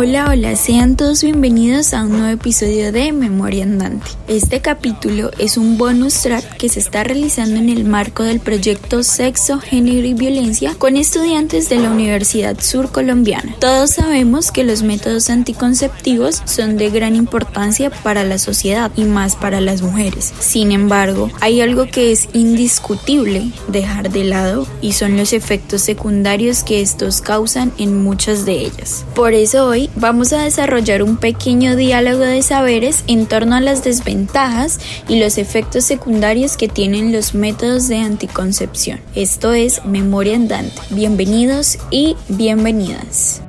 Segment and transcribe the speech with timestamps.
[0.00, 4.06] Hola, hola, sean todos bienvenidos a un nuevo episodio de Memoria Andante.
[4.28, 9.02] Este capítulo es un bonus track que se está realizando en el marco del proyecto
[9.02, 13.56] Sexo, Género y Violencia con estudiantes de la Universidad Sur Colombiana.
[13.58, 19.34] Todos sabemos que los métodos anticonceptivos son de gran importancia para la sociedad y más
[19.34, 20.32] para las mujeres.
[20.38, 26.62] Sin embargo, hay algo que es indiscutible dejar de lado y son los efectos secundarios
[26.62, 29.04] que estos causan en muchas de ellas.
[29.16, 33.84] Por eso hoy vamos a desarrollar un pequeño diálogo de saberes en torno a las
[33.84, 34.78] desventajas
[35.08, 39.00] y los efectos secundarios que tienen los métodos de anticoncepción.
[39.14, 40.80] Esto es Memoria Andante.
[40.90, 43.42] Bienvenidos y bienvenidas.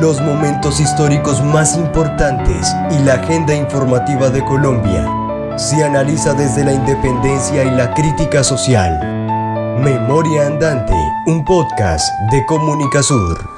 [0.00, 5.17] Los momentos históricos más importantes y la agenda informativa de Colombia
[5.58, 8.96] se analiza desde la independencia y la crítica social.
[9.82, 10.94] Memoria Andante,
[11.26, 13.57] un podcast de Comunica Sur.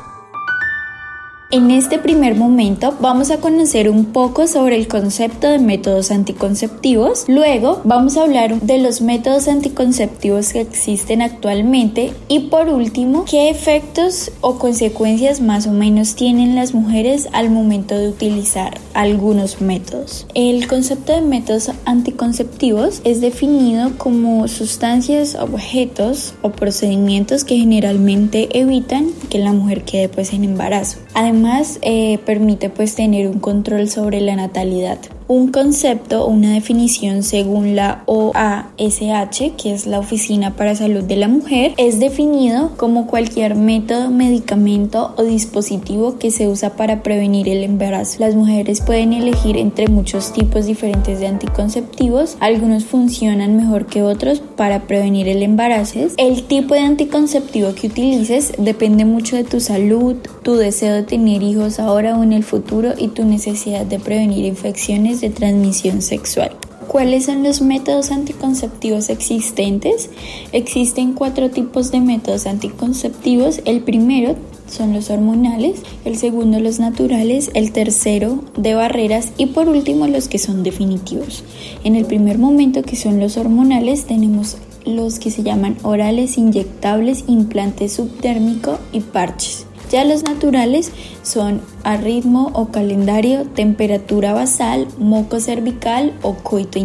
[1.52, 7.24] En este primer momento vamos a conocer un poco sobre el concepto de métodos anticonceptivos,
[7.26, 13.50] luego vamos a hablar de los métodos anticonceptivos que existen actualmente y por último, qué
[13.50, 20.28] efectos o consecuencias más o menos tienen las mujeres al momento de utilizar algunos métodos.
[20.34, 29.08] El concepto de métodos anticonceptivos es definido como sustancias, objetos o procedimientos que generalmente evitan
[29.28, 30.98] que la mujer quede pues en embarazo.
[31.12, 31.39] Además,
[31.82, 34.98] eh, permite pues tener un control sobre la natalidad
[35.30, 41.14] un concepto o una definición según la OASH, que es la Oficina para Salud de
[41.14, 47.48] la Mujer, es definido como cualquier método, medicamento o dispositivo que se usa para prevenir
[47.48, 48.16] el embarazo.
[48.18, 54.40] Las mujeres pueden elegir entre muchos tipos diferentes de anticonceptivos, algunos funcionan mejor que otros
[54.40, 56.08] para prevenir el embarazo.
[56.16, 61.44] El tipo de anticonceptivo que utilices depende mucho de tu salud, tu deseo de tener
[61.44, 66.56] hijos ahora o en el futuro y tu necesidad de prevenir infecciones de transmisión sexual.
[66.90, 70.10] ¿Cuáles son los métodos anticonceptivos existentes?
[70.52, 73.60] Existen cuatro tipos de métodos anticonceptivos.
[73.64, 74.34] El primero
[74.66, 80.26] son los hormonales, el segundo los naturales, el tercero de barreras y por último los
[80.26, 81.44] que son definitivos.
[81.84, 87.24] En el primer momento que son los hormonales tenemos los que se llaman orales, inyectables,
[87.28, 89.66] implante subtérmico y parches.
[89.90, 90.92] Ya los naturales
[91.22, 96.78] son a ritmo o calendario, temperatura basal, moco cervical o coito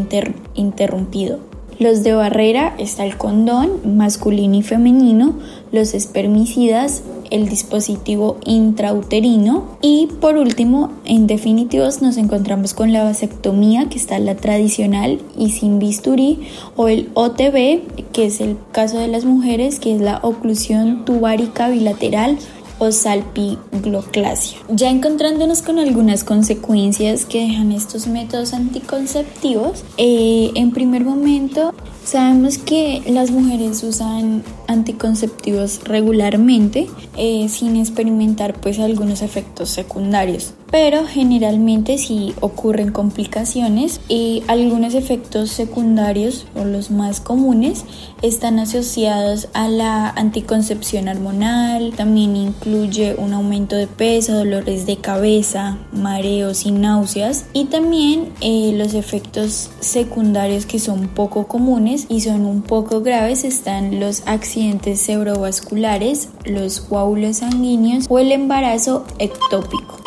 [0.56, 1.40] interrumpido.
[1.78, 5.36] Los de barrera está el condón masculino y femenino,
[5.74, 13.90] los espermicidas, el dispositivo intrauterino y por último, en definitivos nos encontramos con la vasectomía
[13.90, 17.82] que está la tradicional y sin bisturí o el OTB
[18.14, 22.38] que es el caso de las mujeres que es la oclusión tubárica bilateral
[22.80, 24.58] o salpigloclasia.
[24.70, 31.74] Ya encontrándonos con algunas consecuencias que dejan estos métodos anticonceptivos, eh, en primer momento
[32.06, 40.54] sabemos que las mujeres usan anticonceptivos regularmente eh, sin experimentar pues algunos efectos secundarios.
[40.72, 47.86] Pero generalmente si ocurren complicaciones y algunos efectos secundarios o los más comunes
[48.22, 55.78] están asociados a la anticoncepción hormonal, también incluye un aumento de peso, dolores de cabeza,
[55.94, 62.46] mareos y náuseas y también eh, los efectos secundarios que son poco comunes y son
[62.46, 70.00] un poco graves están los accidentes cerebrovasculares, los coágulos sanguíneos o el embarazo ectópico.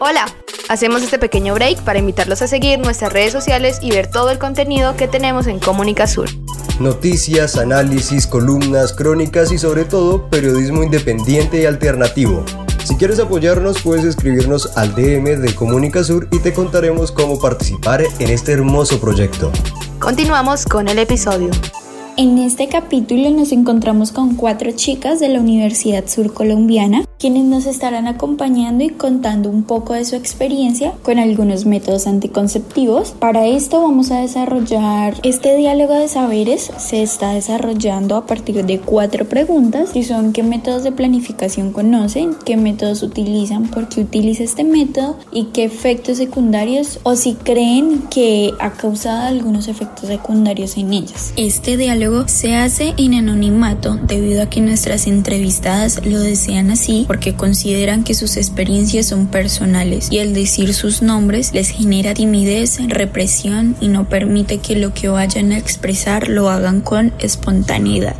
[0.00, 0.26] Hola,
[0.68, 4.38] hacemos este pequeño break para invitarlos a seguir nuestras redes sociales y ver todo el
[4.38, 6.28] contenido que tenemos en Comunica Sur.
[6.80, 12.44] Noticias, análisis, columnas, crónicas y sobre todo periodismo independiente y alternativo.
[12.86, 18.04] Si quieres apoyarnos puedes escribirnos al DM de Comunica Sur y te contaremos cómo participar
[18.20, 19.50] en este hermoso proyecto.
[19.98, 21.50] Continuamos con el episodio.
[22.18, 27.66] En este capítulo nos encontramos con cuatro chicas de la Universidad Sur Colombiana quienes nos
[27.66, 33.12] estarán acompañando y contando un poco de su experiencia con algunos métodos anticonceptivos.
[33.18, 36.70] Para esto vamos a desarrollar este diálogo de saberes.
[36.76, 42.36] Se está desarrollando a partir de cuatro preguntas y son qué métodos de planificación conocen,
[42.44, 48.02] qué métodos utilizan, por qué utiliza este método y qué efectos secundarios o si creen
[48.10, 51.32] que ha causado algunos efectos secundarios en ellas.
[51.36, 57.34] Este diálogo se hace en anonimato debido a que nuestras entrevistadas lo desean así porque
[57.34, 63.76] consideran que sus experiencias son personales y el decir sus nombres les genera timidez, represión
[63.80, 68.14] y no permite que lo que vayan a expresar lo hagan con espontaneidad.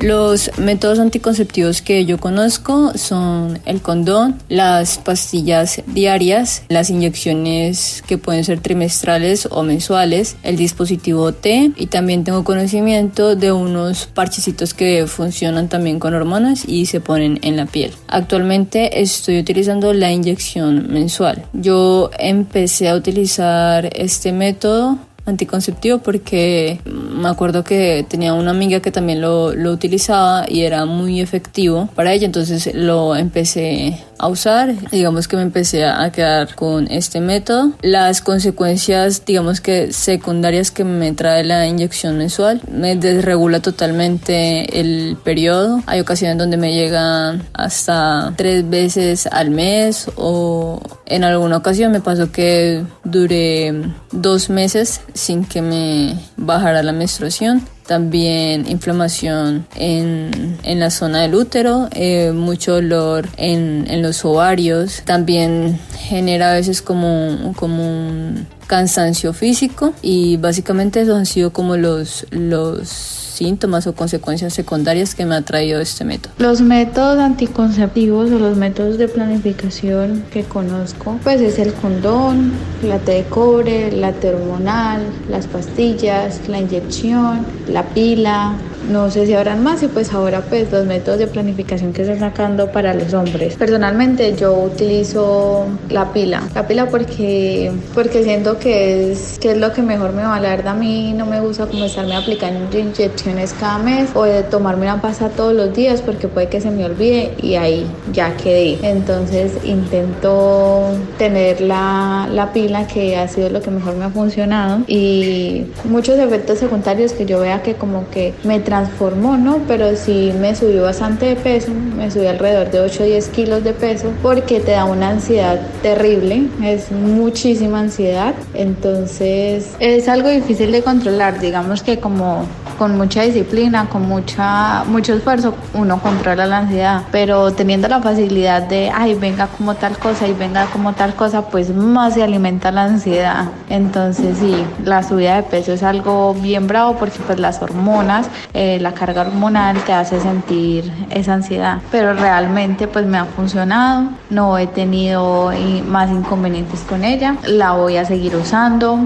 [0.00, 8.16] Los métodos anticonceptivos que yo conozco son el condón, las pastillas diarias, las inyecciones que
[8.16, 14.72] pueden ser trimestrales o mensuales, el dispositivo T y también tengo conocimiento de unos parchecitos
[14.72, 17.92] que funcionan también con hormonas y se ponen en la piel.
[18.06, 21.44] Actualmente estoy utilizando la inyección mensual.
[21.52, 24.98] Yo empecé a utilizar este método
[25.28, 30.84] anticonceptivo porque me acuerdo que tenía una amiga que también lo, lo utilizaba y era
[30.84, 34.74] muy efectivo para ella, entonces lo empecé a usar.
[34.90, 37.72] Digamos que me empecé a quedar con este método.
[37.82, 45.16] Las consecuencias, digamos que secundarias que me trae la inyección mensual, me desregula totalmente el
[45.22, 45.82] periodo.
[45.86, 52.00] Hay ocasiones donde me llegan hasta tres veces al mes o en alguna ocasión me
[52.00, 53.74] pasó que duré
[54.12, 61.34] dos meses sin que me bajara la menstruación también inflamación en, en la zona del
[61.34, 68.46] útero, eh, mucho dolor en, en, los ovarios, también genera a veces como, como un
[68.68, 75.24] cansancio físico y básicamente esos han sido como los, los síntomas o consecuencias secundarias que
[75.24, 76.32] me ha traído este método.
[76.38, 82.98] Los métodos anticonceptivos o los métodos de planificación que conozco, pues es el condón, la
[82.98, 88.54] T de cobre, la hormonal, las pastillas, la inyección, la pila,
[88.90, 92.20] no sé si habrán más y pues ahora pues los métodos de planificación que están
[92.20, 93.56] sacando para los hombres.
[93.56, 99.72] Personalmente yo utilizo la pila, la pila porque porque siento que es que es lo
[99.72, 100.66] que mejor me va a dar.
[100.66, 105.00] A mí no me gusta como estarme aplicando inyecciones cada mes o de tomarme una
[105.00, 108.78] pasta todos los días porque puede que se me olvide y ahí ya quedé.
[108.82, 114.82] Entonces intento tener la, la pila que ha sido lo que mejor me ha funcionado
[114.86, 119.60] y muchos efectos secundarios que yo vea que como que me transformó, ¿no?
[119.66, 123.64] Pero sí me subió bastante de peso, me subió alrededor de 8 o 10 kilos
[123.64, 130.70] de peso porque te da una ansiedad terrible, es muchísima ansiedad, entonces es algo difícil
[130.70, 132.44] de controlar, digamos que como
[132.78, 138.62] con mucha disciplina, con mucha, mucho esfuerzo, uno controla la ansiedad, pero teniendo la facilidad
[138.62, 142.70] de, ay, venga como tal cosa y venga como tal cosa, pues más se alimenta
[142.70, 143.48] la ansiedad.
[143.68, 148.78] Entonces sí, la subida de peso es algo bien bravo porque pues las hormonas, eh,
[148.80, 154.56] la carga hormonal te hace sentir esa ansiedad, pero realmente pues me ha funcionado, no
[154.56, 155.50] he tenido
[155.86, 158.98] más inconvenientes con ella, la voy a seguir usando.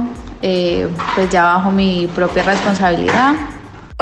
[0.44, 3.34] Eh, pues ya bajo mi propia responsabilidad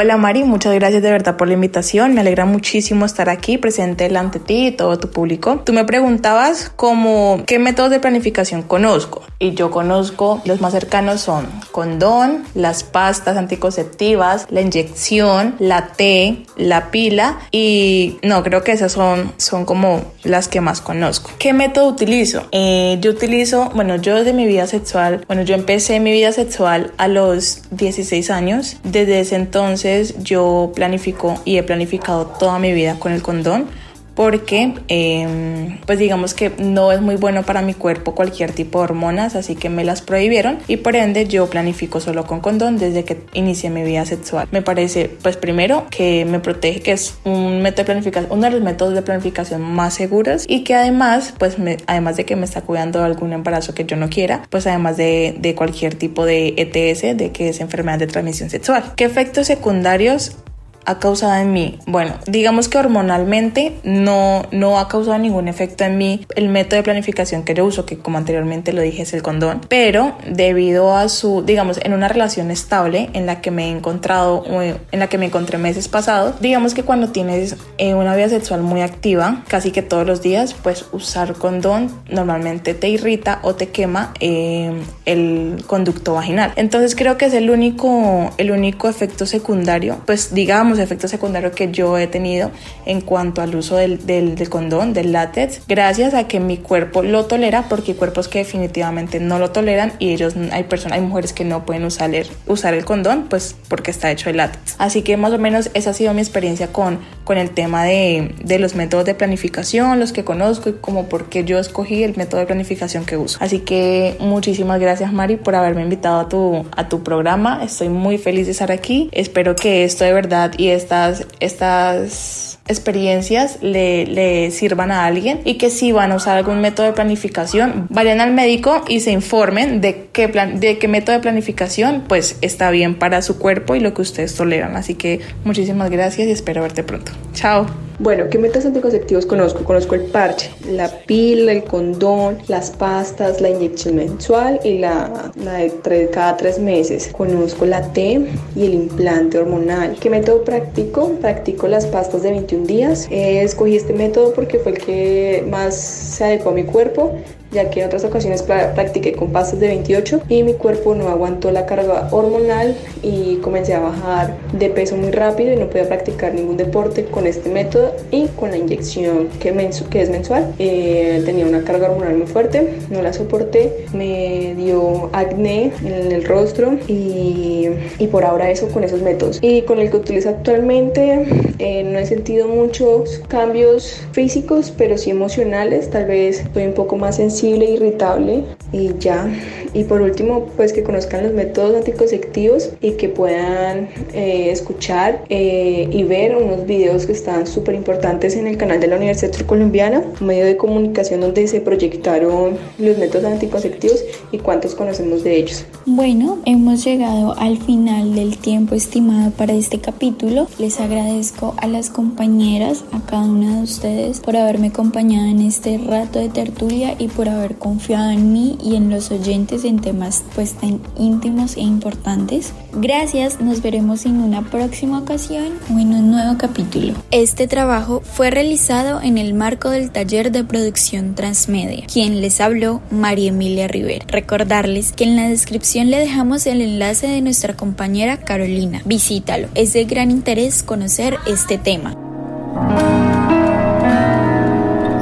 [0.02, 2.14] Hola Mari, muchas gracias de verdad por la invitación.
[2.14, 5.60] Me alegra muchísimo estar aquí presente delante de ti y todo tu público.
[5.62, 11.20] Tú me preguntabas cómo qué métodos de planificación conozco y yo conozco los más cercanos
[11.20, 18.72] son condón, las pastas anticonceptivas, la inyección, la T, la pila y no creo que
[18.72, 21.30] esas son son como las que más conozco.
[21.38, 22.48] ¿Qué método utilizo?
[22.52, 26.94] Eh, yo utilizo, bueno, yo desde mi vida sexual, bueno, yo empecé mi vida sexual
[26.96, 28.78] a los 16 años.
[28.82, 29.89] Desde ese entonces
[30.22, 33.66] yo planifico y he planificado toda mi vida con el condón
[34.14, 38.84] porque em, pues digamos que no es muy bueno para mi cuerpo cualquier tipo de
[38.84, 43.04] hormonas, así que me las prohibieron y por ende yo planifico solo con condón desde
[43.04, 44.48] que inicié mi vida sexual.
[44.50, 48.50] Me parece pues primero que me protege, que es un método de planificación, uno de
[48.50, 52.62] los métodos de planificación más seguros y que además pues además de que me está
[52.62, 57.16] cuidando algún embarazo que yo no quiera, pues además de, de cualquier tipo de ETS,
[57.16, 58.92] de que es enfermedad de transmisión sexual.
[58.96, 60.36] ¿Qué efectos secundarios
[60.84, 61.78] ha causado en mí?
[61.86, 66.82] Bueno, digamos que hormonalmente no, no ha causado ningún efecto en mí el método de
[66.82, 71.08] planificación que yo uso, que como anteriormente lo dije es el condón, pero debido a
[71.08, 75.18] su, digamos, en una relación estable en la que me he encontrado, en la que
[75.18, 79.70] me encontré meses pasados, digamos que cuando tienes eh, una vida sexual muy activa, casi
[79.70, 84.72] que todos los días, pues usar condón normalmente te irrita o te quema eh,
[85.06, 86.52] el conducto vaginal.
[86.56, 91.50] Entonces creo que es el único, el único efecto secundario, pues digamos, digamos, efecto secundario
[91.52, 92.50] que yo he tenido
[92.86, 97.68] en cuanto al uso del condón, del látex, gracias a que mi cuerpo lo tolera,
[97.68, 101.44] porque hay cuerpos que definitivamente no lo toleran y ellos, hay personas, hay mujeres que
[101.44, 104.76] no pueden usar el, usar el condón, pues porque está hecho de látex.
[104.78, 108.34] Así que más o menos esa ha sido mi experiencia con, con el tema de,
[108.42, 112.16] de los métodos de planificación, los que conozco y como por qué yo escogí el
[112.16, 113.38] método de planificación que uso.
[113.40, 117.64] Así que muchísimas gracias Mari por haberme invitado a tu, a tu programa.
[117.64, 119.08] Estoy muy feliz de estar aquí.
[119.12, 125.54] Espero que esto de verdad y estas, estas experiencias le, le, sirvan a alguien y
[125.54, 129.80] que si van a usar algún método de planificación, vayan al médico y se informen
[129.80, 133.80] de qué, plan, de qué método de planificación pues está bien para su cuerpo y
[133.80, 134.76] lo que ustedes toleran.
[134.76, 137.12] Así que muchísimas gracias y espero verte pronto.
[137.32, 137.89] Chao.
[138.02, 139.62] Bueno, ¿qué métodos anticonceptivos conozco?
[139.62, 145.58] Conozco el parche, la pila, el condón, las pastas, la inyección mensual y la, la
[145.58, 147.10] de cada tres meses.
[147.12, 148.26] Conozco la T
[148.56, 149.98] y el implante hormonal.
[150.00, 151.10] ¿Qué método practico?
[151.20, 153.06] Practico las pastas de 21 días.
[153.10, 157.14] Escogí este método porque fue el que más se adecuó a mi cuerpo
[157.52, 161.50] ya que en otras ocasiones practiqué con pastas de 28 y mi cuerpo no aguantó
[161.50, 166.34] la carga hormonal y comencé a bajar de peso muy rápido y no podía practicar
[166.34, 169.52] ningún deporte con este método y con la inyección que,
[169.90, 170.54] que es mensual.
[170.58, 176.24] Eh, tenía una carga hormonal muy fuerte, no la soporté, me dio acné en el
[176.24, 179.38] rostro y, y por ahora eso con esos métodos.
[179.42, 181.26] Y con el que utilizo actualmente
[181.58, 186.96] eh, no he sentido muchos cambios físicos, pero sí emocionales, tal vez estoy un poco
[186.96, 189.28] más sensible irritable y ya.
[189.72, 195.88] Y por último, pues que conozcan los métodos anticonceptivos y que puedan eh, escuchar eh,
[195.90, 200.02] y ver unos videos que están súper importantes en el canal de la Universidad Colombiana,
[200.20, 205.64] un medio de comunicación donde se proyectaron los métodos anticonceptivos y cuántos conocemos de ellos.
[205.86, 210.48] Bueno, hemos llegado al final del tiempo estimado para este capítulo.
[210.58, 215.78] Les agradezco a las compañeras, a cada una de ustedes por haberme acompañado en este
[215.78, 220.24] rato de tertulia y por haber confiado en mí y en los oyentes en temas
[220.34, 222.52] pues tan íntimos e importantes.
[222.72, 226.94] Gracias, nos veremos en una próxima ocasión o en un nuevo capítulo.
[227.10, 231.86] Este trabajo fue realizado en el marco del taller de producción transmedia.
[231.92, 234.06] Quien les habló, María Emilia Rivera.
[234.08, 238.82] Recordarles que en la descripción le dejamos el enlace de nuestra compañera Carolina.
[238.84, 241.96] Visítalo, es de gran interés conocer este tema.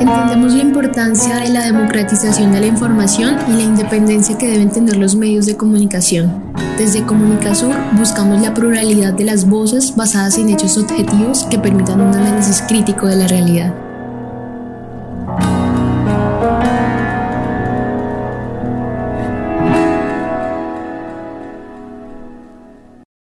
[0.08, 4.96] Entendemos la importancia de la democratización de la información y la independencia que deben tener
[4.96, 6.44] los medios de comunicación.
[6.78, 12.14] Desde Comunicasur buscamos la pluralidad de las voces basadas en hechos objetivos que permitan un
[12.14, 13.87] análisis crítico de la realidad.